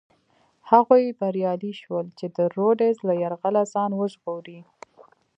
هغوی 0.71 1.05
بریالي 1.19 1.73
شول 1.81 2.05
چې 2.19 2.25
د 2.35 2.37
رودز 2.55 2.95
له 3.07 3.13
یرغله 3.23 3.63
ځان 3.73 3.91
وژغوري. 3.95 4.59